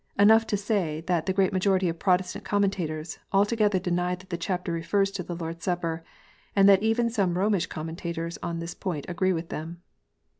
[0.17, 4.71] Enough to say that the great majority of Protestant commentators altogether deny that the chapter
[4.71, 6.03] refers to the Lord s Supper,
[6.55, 9.83] and that even some Romish com mentators on this point agree with them.